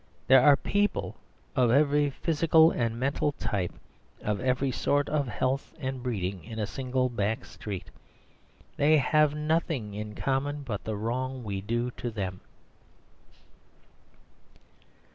[0.25, 1.15] There are people
[1.55, 3.71] of every physical and mental type,
[4.23, 7.91] of every sort of health and breeding, in a single back street.
[8.77, 12.41] They have nothing in common but the wrong we do them.